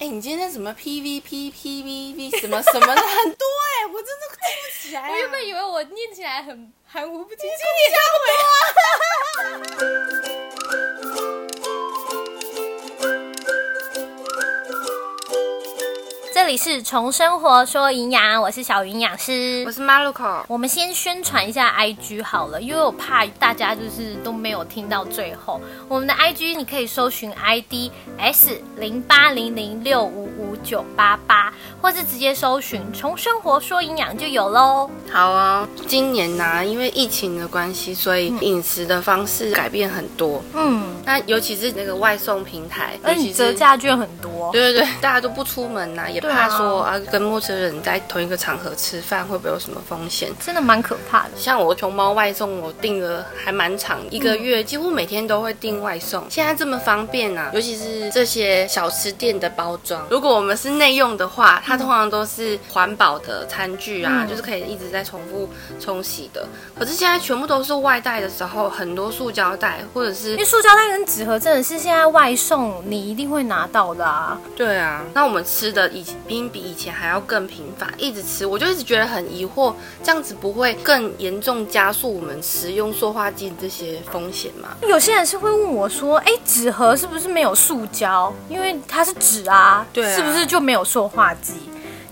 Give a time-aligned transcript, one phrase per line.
[0.00, 5.10] 哎、你今天什么 PVP、PVV 什么什么的很多哎、我真的记不起来、啊。
[5.10, 7.56] 我原本以为我念起来很含糊不清楚。
[10.22, 10.27] 这
[16.48, 19.70] 里是从生活说营养，我是小营养师我。
[19.70, 25.60] 是马路口，我们先宣传一下 IG 好了，因为我怕大家就是都没有听到最后。
[25.88, 31.52] 我们的 IG 你可以搜寻 ID S 零八零零六五五九八八，
[31.82, 34.90] 或是直接搜寻“从生活说营养”就有喽。
[35.12, 40.42] 好啊、今年呢、因为疫情的关系，所以饮食的方式改变很多。
[40.54, 44.50] 嗯，那尤其是那个外送平台，而且折价券很多。
[44.50, 50.30] 对对对，大家都不出门呐、也怕说啊跟陌生人在同一个场合吃饭会不会有什么风险。
[50.40, 51.30] 真的蛮可怕的。
[51.36, 56.24] 像我熊猫外送，我订了还蛮长，一个月几乎每天都会订外送。
[56.30, 65.48] 现在这么方便啊，尤其是这些小吃店的包装，如果我们是内用的话，它通常都是环保的餐具啊，嗯就是可以一直在重复
[65.80, 66.46] 冲洗的。
[66.78, 74.38] 可是现在全部都是外带的时候，很多塑胶袋或者是因为塑胶袋跟纸盒真的是现在外送你一定会拿到的啊。
[74.56, 84.68] 对啊，那我们吃的以比比以前还要更频繁，一直吃，我就一直觉得很疑惑，这样子不会更严重加速我们食用塑化剂这些风险吗？
[84.82, 88.32] 有些人是会问我说：“哎，纸盒是不是没有塑胶？
[88.48, 91.54] 因为它是纸啊，对啊是不是就没有塑化剂？”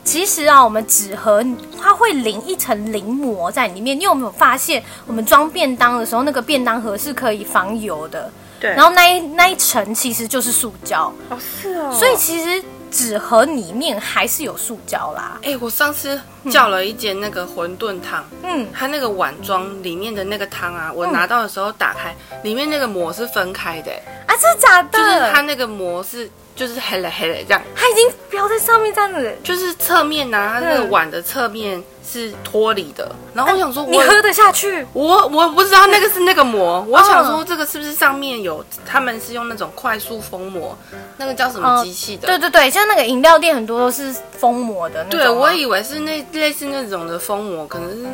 [0.03, 1.45] 其实啊，我们纸盒
[1.77, 3.99] 它会淋一层淋膜在里面。
[3.99, 12.63] 你有没有发现，我们装便当的时候，那个便当盒是可以防油的，对然后那一那一层其实就是塑胶，哦是哦所以其实
[12.97, 15.39] 纸盒里面还是有塑胶啦。
[15.43, 16.19] 哎、我上次
[16.51, 23.93] 叫了一间那个馄饨汤，嗯，它那个碗装里面的那个汤啊，我拿到的时候打开，里面那个膜是分开的、
[24.27, 24.99] 啊，这是假的？
[24.99, 29.37] 就是它那个膜是就是黑了黑了这样，它已经标在上面这样子。
[29.45, 34.87] 就是侧面呐、它那个嗯碗的侧面是脱离的，然后我想说我，你喝得下去？
[34.93, 40.79] 我我不知道那个是那个膜，我想哦说这个是不是上面有他们是用那种快速封膜，
[41.17, 42.29] 那个叫什么机器的？
[42.29, 45.25] 对对对，像那个饮料店很多都是封膜的那种啊。
[45.25, 48.05] 对，我以为是那类似那种的封膜，可能是，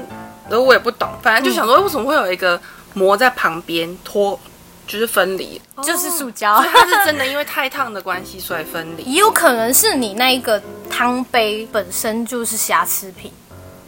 [0.49, 2.59] 然后我也不懂，反正就想说为什么会有一个
[2.94, 4.41] 膜在旁边脱，
[4.87, 9.03] 就是分离，就是塑胶，它是真的因为太烫的关系所以分离。
[9.05, 13.31] 也有可能是你那一个汤杯本身就是瑕疵品。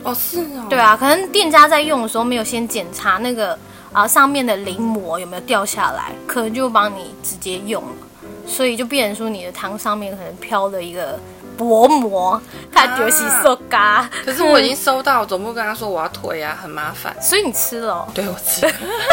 [0.05, 3.59] 哦，是哦，对啊，可能店家在用的时候没有先检查那个
[3.93, 7.89] 啊上面的淋膜有没有掉下来，可能就帮你直接用了，
[8.47, 11.19] 所以就变成说你的汤上面可能飘了一个
[11.57, 12.41] 薄膜，
[12.73, 14.07] 它就是塑胶。
[14.25, 17.17] 可是我已经收到，总部跟他说我要退啊，很麻烦。
[17.21, 18.67] 所以你吃了哦、对我吃，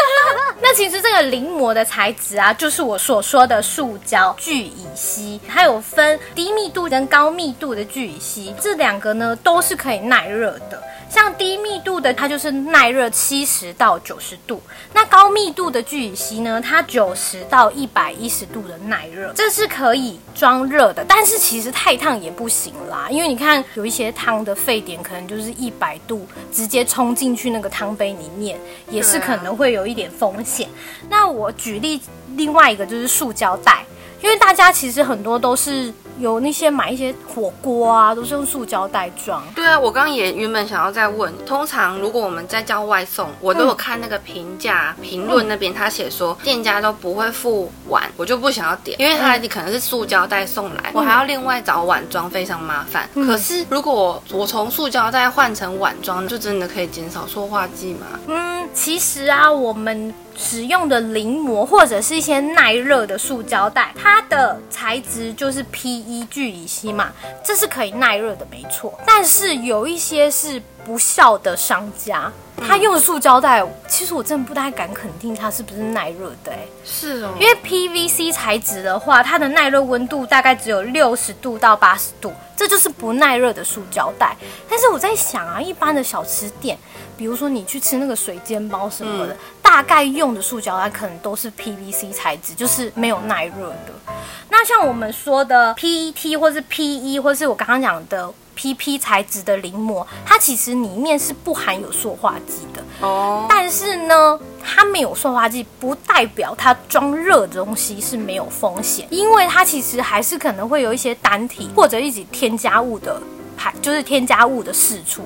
[0.60, 10.82] 那其实这个临膜的材质啊，就是我所说的塑胶聚乙烯，它有分低密度跟高密度的聚乙烯，这两个呢都是可以耐热的。
[11.12, 14.56] 像低密度的，它就是耐热七十到九十度；
[14.94, 21.04] 那高密度的聚乙烯呢，它九十到一百一十度的耐热，这是可以装热的。
[21.06, 28.58] 但是其实太烫也不行啦，因为你看有一些汤的沸点可能就是一百度，直接冲进去那个汤杯里面，
[28.88, 30.66] 也是可能会有一点风险。
[31.10, 32.00] 那我举例
[32.36, 33.84] 另外一个就是塑胶袋，
[34.22, 39.42] 因为大家其实很多都是有那些买一些火锅啊，都是用塑胶袋装。
[39.54, 53.08] 对啊，我刚刚也原本想要再问，通常如果我们在叫外送，我都有看那个评价评论那边，他写说店家都不会付碗，我就不想要点，因为他可能是塑胶袋送来，我还要另外找碗装，非常麻烦。
[53.14, 58.06] 可是如果我从塑胶袋换成碗装，就真的可以减少塑化剂吗？
[58.26, 67.12] 嗯，其实啊，我们使用的淋膜或者是一些耐热的塑胶袋，它的材质就是 PE 聚乙烯嘛，
[67.44, 68.98] 这是可以耐热的，没错。
[69.06, 72.30] 但是有一些是不孝的商家，
[72.66, 84.36] 他用的塑胶袋，其实我真的不太敢肯定它是不是耐热的、欸，是哦，因为 PVC 材质的话，它的耐热温度大概只有六十度到八十度，这就是不耐热的塑胶袋。
[84.68, 86.76] 但是我在想啊，一般的小吃店，
[87.16, 94.14] 比如说你去吃那个水煎包什么的，大概用的塑胶袋可能都是 PVC 材质，就是没有耐热的。
[94.48, 102.82] 那像我们说的 PET 或是 PE，或是我刚刚讲的 PP 材质的淋膜，它其实里面是不含有塑化剂的。
[103.00, 113.20] 哦，但是呢，它没有塑化剂，不代表它装热的东西是没有风险，因为它其实还是可能会有一些单体或者一些添加物的
[113.56, 115.22] 排，就是添加物的释出。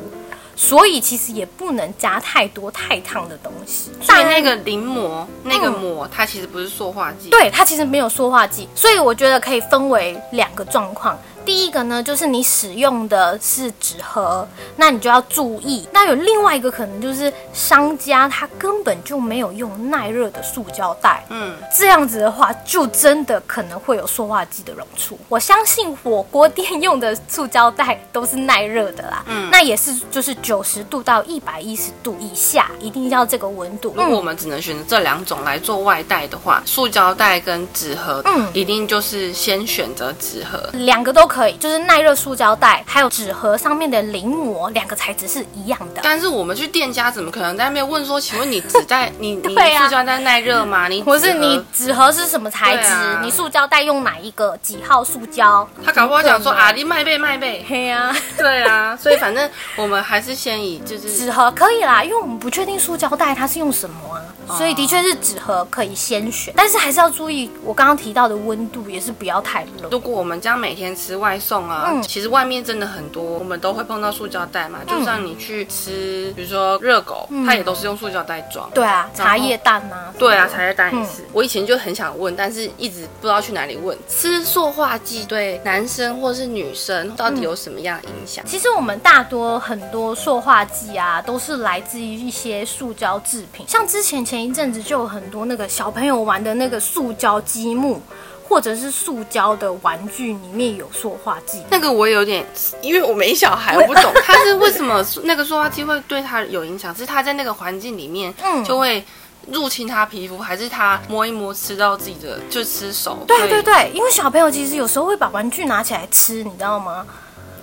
[0.56, 3.91] 所以其实也不能加太多太烫的东西。
[4.00, 7.29] 所以那个淋膜那个膜，它其实不是塑化剂。
[7.29, 11.17] 对它其实没有塑化剂，所以我觉得可以分为两个状况。
[11.47, 15.87] 第一个呢，就是你使用的是纸盒，那你就要注意。
[15.93, 25.17] 那有另外一个可能就是商家他根本就没有用耐热的塑胶袋，嗯，这样子的话，就真的可能会有塑化剂的溶出。
[25.29, 33.95] 我相信火锅店用的塑胶袋都是耐热的啦，嗯，那也是就是九十度到一百一十度以下，一定要这个温度。
[33.97, 40.59] 如果我们只能选择这两种来做外带的话，塑胶袋跟纸盒，嗯一定就是先选择纸盒。
[40.73, 46.00] 两个都可以，就是耐热塑胶袋，还有纸盒上面的临膜，两个材质是一样的。
[46.03, 50.87] 但是我们去店家怎么可能在那边问说，请问你纸袋你 你对啊塑胶袋耐热吗？
[50.88, 52.93] 你或是你纸盒是什么材质？
[52.93, 55.69] 啊你塑胶袋用哪一个几号塑胶？
[55.85, 64.23] 他搞不好讲说啊，你卖背卖背，嘿呀、 对啊，所以反正我们还是先以就是纸盒可以啦，因为我们不确定塑胶袋它是用什么啊，
[64.57, 69.89] 所以的确是纸盒可以先选，但是还是要注意我刚刚提到的温度，也是不要太热。
[69.91, 74.81] 如果我们这样每天吃外送啊，嗯其实外面真的很多，我们都会碰到塑胶袋嘛。
[74.87, 78.71] 就像你去吃，比如说热狗，它也都是用塑胶袋装。
[78.75, 81.25] 对啊，茶叶蛋啊，对啊，茶叶蛋也嗯是。
[81.33, 83.97] 我以前就很想问，但是一直不知道去哪里问。
[84.09, 88.45] 吃塑化剂对男生或是女生到底有什么样影响？
[88.47, 98.00] 其实我们大多很多塑化剂啊，都是来自于一些塑胶制品，像之前前一阵子就有很多那个小朋友玩的那个塑胶积木，
[98.49, 101.62] 或者是塑胶的玩具里面有塑化剂。
[101.71, 102.44] 那个我有点，
[102.81, 109.05] 因为我没小孩，我不懂 他是为什么那个塑化剂会对他有影响，是他在那个环境里面嗯就会
[109.49, 113.19] 入侵他皮肤，还是他摸一摸吃到自己的就吃手？
[113.27, 117.06] 对对对，因为小朋友其实有时候会把玩具拿起来吃，你知道吗？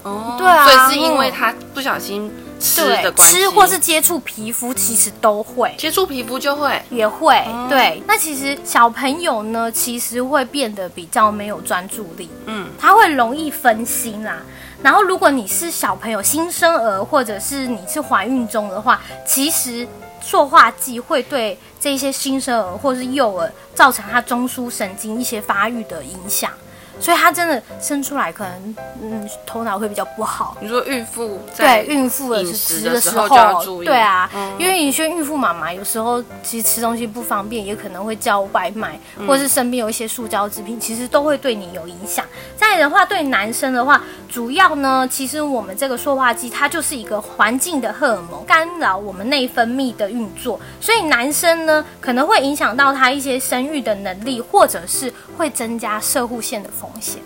[0.03, 2.29] 哦，对啊所以是因为他不小心
[2.63, 5.75] 吃的对，关系，吃或是接触皮肤，其实都会。
[5.77, 6.81] 接触皮肤就会。
[6.89, 14.37] 也会、对，那其实小朋友呢，其实会变得比较没有专注力，嗯，他会容易分心啦。
[14.81, 19.87] 然后，如果你是小朋友、新生儿，或者是你是怀孕中的话，其实
[20.21, 26.51] 塑化剂会对这些新生儿或是幼儿造成他中枢神经一些发育的影响，
[26.99, 30.57] 所以他真的生出来可能嗯头脑会比较不好。
[30.61, 42.25] 你说孕妇在对孕妇的饮是食的时吃的时候，就要注意对啊，嗯因为有些孕妇妈妈有时候其实吃东西不方便，也可能会叫外卖，嗯或是身边有一些塑胶制品，其实都会对你有影响。
[42.55, 57.21] 再来的话，对男生的话，主要呢，其实我们这个塑化剂它就是一个环境的荷尔蒙，干扰我们内分泌的运作，所以男生呢可能会影响到他一些生育的能力，或者是会增加射护腺的风险。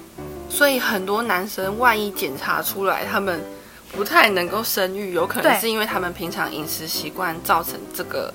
[0.50, 3.44] 所以很多男生万一检查出来他们
[3.92, 8.34] 不太能够生育，有可能对是因为他们平常饮食习惯造成这个。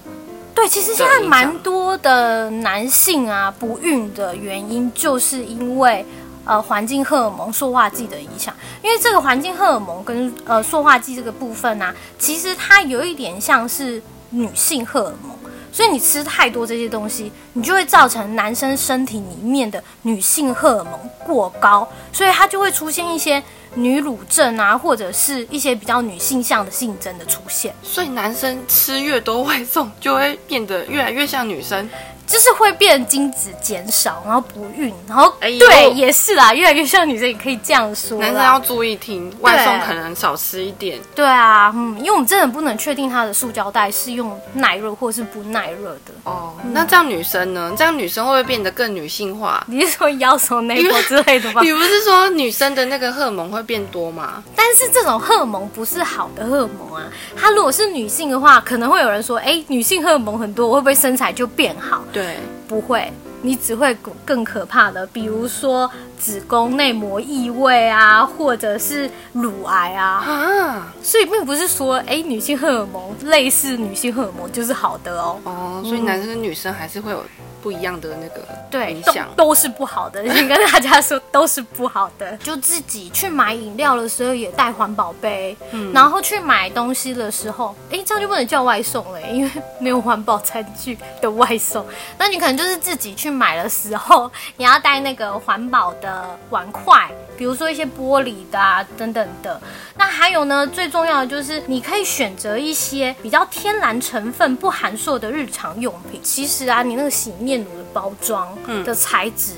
[0.55, 6.05] 对，其实现在蛮多的男性啊不孕的原因，就是因为
[6.45, 8.55] 呃环境荷尔蒙塑化剂的影响。
[8.83, 15.42] 因为这个环境荷尔蒙跟呃塑化剂这个部分啊，其实它有一点像是女性荷尔蒙。
[15.73, 20.93] 所以你吃太多这些东西，你就会造成男生身体里面的女性荷尔蒙
[21.25, 23.43] 过高，所以它就会出现一些
[23.75, 27.75] 女乳症啊，或者是一些比较女性向的性征的出现。
[27.83, 31.89] 所以男生吃越多外送，就会变得越来越像女生。
[32.33, 38.17] 就是会变精子减少，然后不孕，然后、哎呦对，也是啦，越来越像女生，也可以这样说。
[38.19, 40.99] 男生要注意听，外送可能少吃一点。
[41.15, 46.15] 对啊，嗯，因为我们真的不能确定它的塑胶袋是用耐热或是不耐热的。
[46.25, 47.71] 哦，那这样女生呢？
[47.77, 49.63] 这样女生会不会变得更女性化？
[49.69, 51.61] 你是说腰手内膜之类的吧？
[51.63, 54.43] 你不是说女生的那个荷尔蒙会变多吗？
[54.57, 57.05] 但是这种荷尔蒙不是好的荷尔蒙啊。
[57.37, 62.03] 它如果是女性的话，可能会有人说，哎，女性荷尔蒙很多，会不会身材就变好？
[62.13, 62.22] 对，
[62.69, 63.13] 不会，
[63.43, 70.25] 你只会更可怕的，比如说子宫内膜异位啊，或者是乳癌啊。
[70.25, 75.39] 啊，所以并不是说，哎，女性荷尔蒙类似女性荷尔蒙就是好的哦。
[75.45, 77.25] 哦，所以男生跟女生还是会有
[77.63, 79.29] 不一样的那个对，影响。
[79.37, 82.37] 都是不好的，先 跟大家说都是不好的。
[82.43, 85.57] 就自己去买饮料的时候也带环保杯，
[85.95, 91.87] 然后去买东西的时候，哎，这样就不能叫外送了，因为没有环保餐具的外送。
[92.19, 97.09] 那你可能就是自己去买的时候， 你要带那个环保的碗筷。
[97.35, 99.61] 比如说一些玻璃的啊等等的，
[99.97, 106.21] 那还有呢，最重要的就是你可以选择一些比较天然成分不含塑的日常用品。
[106.23, 109.55] 其实啊，你那个洗面乳的包装的材质。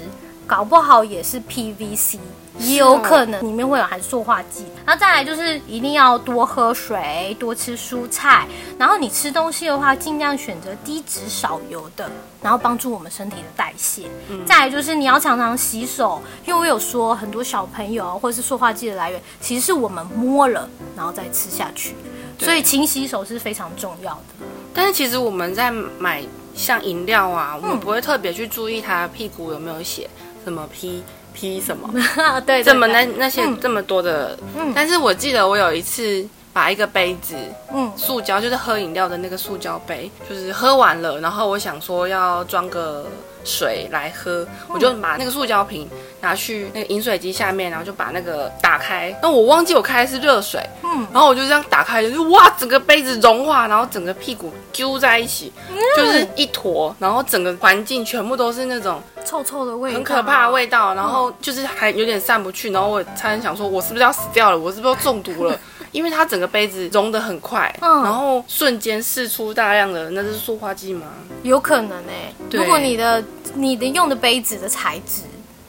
[0.46, 2.18] 搞不好也是 PVC。
[2.56, 8.46] 也有可能里面会有含塑化剂，然后再来就是一定要多喝水，多吃蔬菜，
[8.78, 12.08] 然后你吃东西的话，尽量选择低脂少油的，
[12.40, 14.04] 然后帮助我们身体的代谢。
[14.46, 21.96] 再来就是你要常常洗手，因为我有说很多小朋友或者是塑化剂的来源，其实是我们摸了然后再吃下去，
[22.38, 24.46] 所以勤洗手是非常重要的。
[24.72, 26.22] 但是其实我们在买
[26.54, 30.08] 像饮料啊，我们不会特别去注意它屁股有没有写
[30.44, 31.02] 什么 P。
[31.37, 31.92] P 什么？
[32.46, 37.37] 对，这么那那些这么多的，嗯，但是我记得我有一次把一个杯子，
[37.75, 43.04] 嗯，塑胶就是喝饮料的那个塑胶杯，就是喝完了，然后我想说要装个。
[43.46, 45.87] 水来喝，我就把那个塑胶瓶
[46.23, 49.14] 拿去那个饮水机下面，然后就把那个打开。
[49.20, 55.52] 那我忘记我开的是热水，嗯，然后我就这样打开，就哇，整个杯子融化，然后整个屁股揪在一起，
[55.94, 64.58] 就是一坨，然后整个环境全部都是那种臭臭的味道，很可怕的味道，然后就是还有点散不去，然后我差点想说，我是不是要死掉了？
[64.58, 65.61] 我是不是要中毒了？
[65.94, 71.06] 因为它整个杯子融得很快，嗯，然后瞬间释出大量的，那是塑化剂吗？
[71.44, 73.22] 有可能诶，如果你的
[73.54, 75.22] 你的用的杯子的材质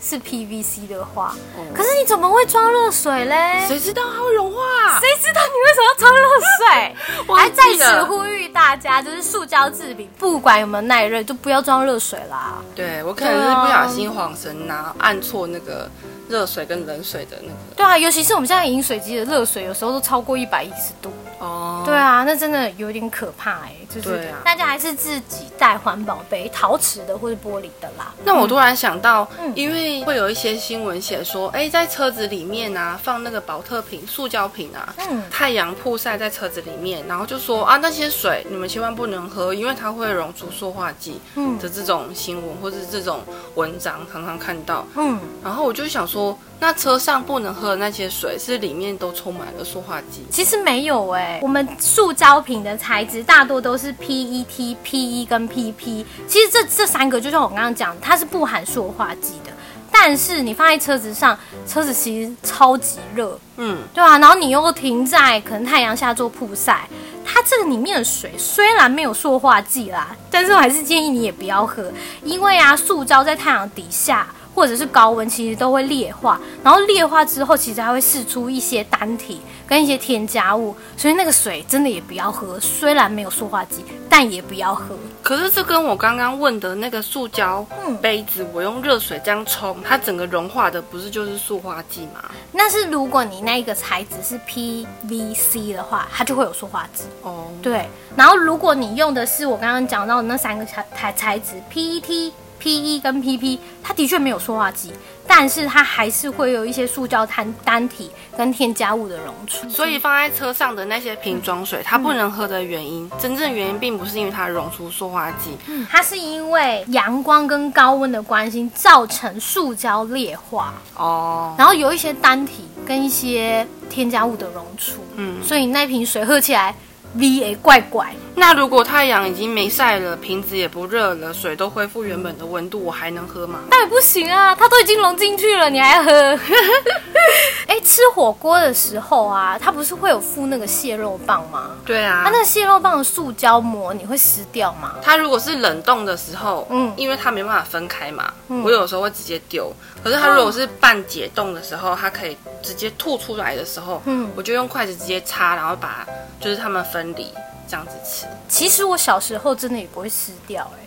[0.08, 1.36] 是 PVC 的话，
[1.74, 3.66] 可是你怎么会装热水嘞？
[3.68, 4.60] 谁知道它会融化？
[5.00, 6.28] 谁知道你为什么要装热
[6.60, 6.96] 水？
[7.28, 12.62] 我还在此呼吁大家，就是塑胶制品，不管有没有耐热，就不要装热水啦。
[12.76, 15.90] 对我可能是不小心晃神拿按错那个。
[16.28, 21.14] 热水跟冷水的那个，对啊，尤其是我们现在饮水机的热水，有时候都超过一百一十度。
[21.38, 28.12] 哦，对啊，那真的有点可怕哎，就是大家还是自己带环保杯，陶瓷的或者玻璃的啦。
[28.24, 41.20] 那我突然想到，因为会有一些新闻写说，哎，在车子里面啊放那个保特瓶、塑胶瓶啊，嗯，太阳曝晒在车子里面，然后就说啊那些水你们千万不能喝，因为它会溶出塑化剂。
[41.36, 43.22] 嗯，的这种新闻或者这种
[43.56, 44.86] 文章常常看到。
[44.96, 46.38] 嗯，然后我就想说。
[46.58, 50.26] 那车上不能喝的那些水，是里面都充满了塑化剂？
[50.32, 56.06] 其实没有哎，我们塑胶瓶的材质大多都是 PET、PE 跟 PP。
[56.26, 59.52] 其实这这三个，就像我刚刚讲，它是不含塑化剂的。
[59.98, 64.20] 但是你放在车子上，车子其实超级热，嗯，对啊。
[64.20, 66.88] 然后你又停在可能太阳下做曝晒，
[67.26, 71.92] 它这个里面的水虽然没有塑化剂啦，但是我还是建议你也不要喝，
[72.24, 74.28] 因为啊，塑胶在太阳底下。
[74.56, 82.58] 或者是高温，其实都会裂化，然后裂化之后，其实还会释出一些单体跟一些添加物，所以那个水真的也不要喝。
[82.60, 84.98] 虽然没有塑化剂，但也不要喝。
[85.22, 87.66] 可是这跟我刚刚问的那个塑胶
[88.02, 92.24] 杯子，我用热水这样冲，它整个融化的不是就是塑化剂吗？
[92.54, 97.04] 那是如果你那个材质是 PVC 的话，它就会有塑化剂。
[97.24, 97.90] 哦，对。
[98.16, 102.32] 然后如果你用的是我刚刚讲到的那三个材材材质 PET。
[102.60, 104.92] P E 跟 P P，它的确没有塑化剂，
[105.28, 109.70] 但是它还是会有一些塑胶单单体跟添加物的溶出。
[109.70, 126.76] 所以放在车上的那些瓶装水，它不能喝的原因，真正原因并不是因为它溶出塑化剂，嗯它是因为阳光跟高温的关系造成塑胶裂化哦，然后有一些单体跟一些添加物的溶出，嗯，所以那瓶水喝起来。
[127.18, 133.60] V A 怪怪，那如果太阳已经没晒了，瓶子也不热了，水都恢复原本的温度，我还能喝吗？
[133.70, 136.12] 那也不行啊，它都已经融进去了，你还喝？
[137.68, 141.72] 哎，吃火锅的时候啊，它不是会有附那个蟹肉棒吗？
[141.86, 144.96] 对啊，它那个蟹肉棒的塑胶膜你会撕掉吗？
[145.02, 148.32] 它如果是冷冻的时候，嗯，因为它没办法分开嘛，
[148.64, 149.74] 我有时候会直接丢。
[150.04, 156.06] 可是它如果是半解冻的时候，它可以直接吐出来的时候，嗯，我就用筷子直接插，然后把
[156.40, 157.06] 就是它们分。
[157.16, 157.32] 里
[157.76, 160.86] 这样子吃，其实我小时候真的也不会吃掉哎，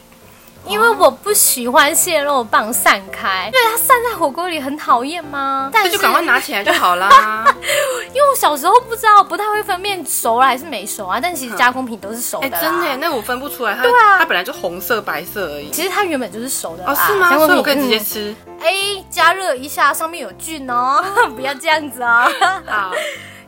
[0.66, 5.70] 因为我不喜欢蟹肉棒散开，对它散在火锅里很讨厌吗？
[5.72, 7.44] 那就赶快拿起来就好啦。
[8.08, 11.20] 因为我小时候不知道，不太会分辨熟了还是没熟啊。
[11.20, 13.74] 但其实加工品都是熟的，真的，那我分不出来。
[13.82, 15.70] 对啊，它本来就红色白色而已。
[15.70, 17.28] 其实它原本就是熟的哦，是吗？
[17.36, 18.34] 所以我可以直接吃。
[18.60, 21.04] 哎，加热一下，上面有菌哦，
[21.36, 22.32] 不要这样子哦。
[22.66, 22.92] 好。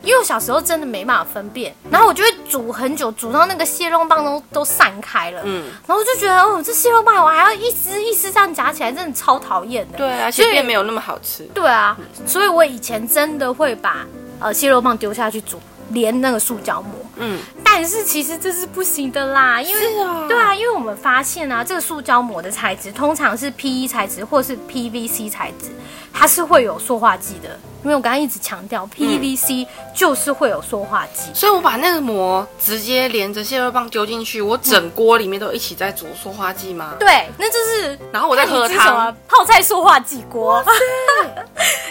[0.03, 9.97] 因为我小时候真的没办法分辨，然后我就会煮很久，煮到那个蟹肉棒都都散开了，嗯，然后就觉得哦，这蟹肉棒我还要一丝一丝这样夹起来，真的超讨厌的。
[9.97, 11.43] 对啊，且也没有那么好吃。
[11.53, 14.05] 对啊，所以我以前真的会把
[14.39, 16.93] 呃蟹肉棒丢下去煮，连那个塑胶膜。
[17.17, 19.81] 嗯，但是其实这是不行的啦，因为
[20.27, 25.69] 对啊，因为我们发现啊，这个塑胶膜的材质通常是 PE 材质或是 PVC 材质，
[26.13, 27.49] 它是会有塑化剂的。
[27.83, 29.65] 因为我刚刚一直强调 PVC
[29.95, 31.31] 就是会有塑化剂。
[31.33, 36.93] 所以我把那个膜直接连着蟹肉棒丢进去，我整锅里面都一起在煮塑化剂吗？
[36.99, 39.17] 对，那就是然后我在喝看你吃什么汤。
[39.27, 40.63] 泡菜塑化剂锅。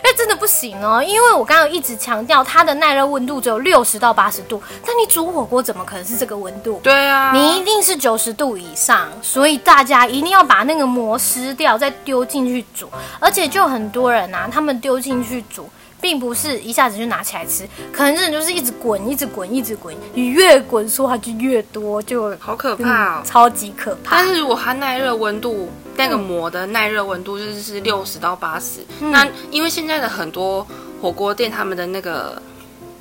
[0.04, 6.78] 那， 真的不行哦，因为我刚刚一直强调它的耐热温度只有六十到八十度，但你煮火锅怎么可能是这个温度？
[6.84, 12.88] 对啊，你一定是九十度以上，所以大家一定要把那个膜撕掉，再丢进去煮。
[13.18, 15.68] 而且就很多人啊，他们丢进去煮，
[16.00, 23.22] 并不是一下子就拿起来吃，可能真的就是一直滚，一直滚，一直滚，你越滚说话就越多，就好可怕哦。
[23.24, 24.26] 超级可怕但。
[24.26, 30.66] 是如果它耐热温度，那个膜的耐热温度就是是六十到八十、那因为现在的很多
[31.00, 32.40] 火锅店，他们的那个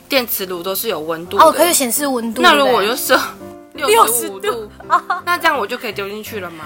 [0.08, 1.44] 电磁炉都是有温度的。
[1.44, 2.42] 哦，可以显示温度。
[2.42, 3.20] 那如果我就设
[3.74, 4.72] 六十五60度，
[5.26, 6.66] 那这样我就可以丢进去了吗？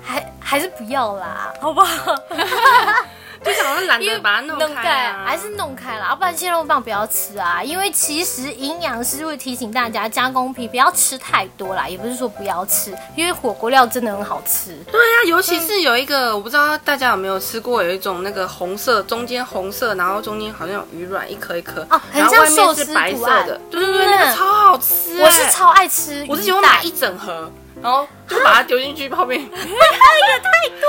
[0.00, 2.14] 还还是不要啦，好不好？
[3.44, 7.62] 就想说懒得把它弄开啊，还是弄开了，要不然蟹肉棒不要吃啊。
[7.62, 14.76] 因为其实营养师会提醒大家，加工品不要吃太多啦，也不是说不要吃，因为火锅料真的很好吃。
[14.90, 25.24] 对啊，尤其是有一个，我不知道大家有没有吃过，有一种那个红色，中间红色，然后中间好像有鱼卵一颗一颗，哦很然后外像寿司面是白色的，对对对，嗯那个超好吃欸。
[25.24, 27.50] 我是超爱吃，我是喜欢买一整盒，
[27.82, 30.86] 然后就把它丢进去泡面， 太多，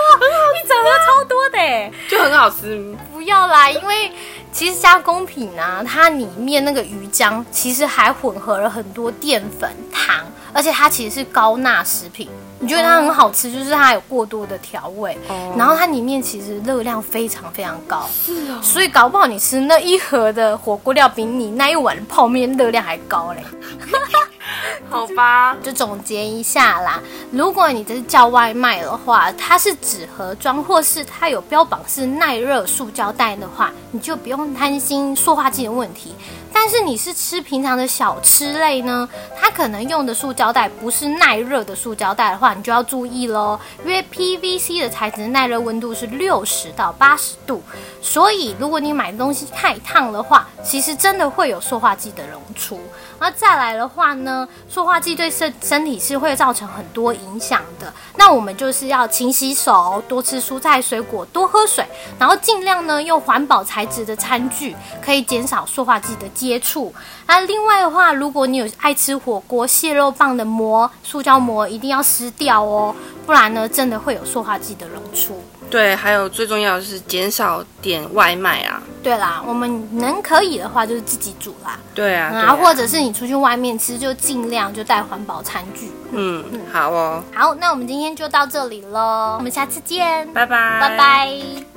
[0.54, 1.92] 你整盒超多的哎。
[2.08, 2.96] 就很好吃。
[3.12, 4.12] 不要啦，因为
[4.52, 10.24] 其实加工品啊，它里面那个鱼浆其实还混合了很多淀粉、糖，
[10.54, 12.30] 而且它其实是高钠食品。
[12.60, 23.44] 你觉得它很好吃，就是它有过多的调味，哦然后它里面其实热量非常非常高，是哦，所以搞不好你吃那一盒的火锅料比你那一碗泡面热量还高嘞。
[24.90, 36.14] 好吧，就总结一下啦，如果你这是叫外卖的话，它是纸盒装，或是它有标榜是耐热塑胶袋的话，你就不用担心塑化剂的问题。
[36.54, 47.62] 但是你是吃平常的小吃类呢，它可能用的塑胶袋不是耐热的塑胶袋的话，你就要注意喽，因为 PVC 的材质耐热温度是六十到八十度，
[48.02, 52.80] 所以如果你买的东西太烫的话，其实真的会有塑化剂的溶出。
[53.20, 57.92] 那再来的话呢，塑化剂对身身体是会造成很多影响的。
[58.18, 61.86] 那我们就是要勤洗手，多吃蔬菜水果，多喝水，
[62.20, 66.94] 然后尽量呢用环保材质的餐具，可以减少塑化剂的接触。
[67.26, 72.94] 那另外的话，如果你有爱吃火锅蟹肉棒的膜，塑胶膜一定要撕掉哦，
[73.26, 75.42] 不然呢真的会有塑化剂的溶出。
[75.70, 78.80] 对，还有最重要的是减少点外卖啊。
[79.02, 85.92] 对啦，我们能可以的话就是自己煮啦，对啊，然后，啊或者是你出去外面吃，就尽量就带环保餐具。
[86.12, 91.73] 嗯，好哦，好，那我们今天就到这里喽，我们下次见，拜拜，拜拜